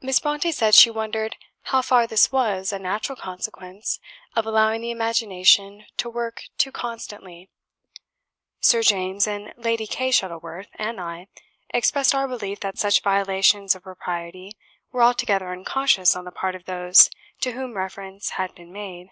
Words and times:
Miss 0.00 0.20
Brontë 0.20 0.52
said 0.52 0.76
she 0.76 0.90
wondered 0.90 1.34
how 1.62 1.82
far 1.82 2.06
this 2.06 2.30
was 2.30 2.72
a 2.72 2.78
natural 2.78 3.16
consequence 3.16 3.98
of 4.36 4.46
allowing 4.46 4.80
the 4.80 4.92
imagination 4.92 5.86
to 5.96 6.08
work 6.08 6.44
too 6.56 6.70
constantly; 6.70 7.50
Sir 8.60 8.82
James 8.84 9.26
and 9.26 9.52
Lady 9.56 9.88
Kay 9.88 10.12
Shuttleworth 10.12 10.68
and 10.76 11.00
I 11.00 11.26
expressed 11.70 12.14
our 12.14 12.28
belief 12.28 12.60
that 12.60 12.78
such 12.78 13.02
violations 13.02 13.74
of 13.74 13.82
propriety 13.82 14.56
were 14.92 15.02
altogether 15.02 15.50
unconscious 15.50 16.14
on 16.14 16.24
the 16.26 16.30
part 16.30 16.54
of 16.54 16.66
those 16.66 17.10
to 17.40 17.50
whom 17.50 17.74
reference 17.76 18.30
had 18.38 18.54
been 18.54 18.72
made. 18.72 19.08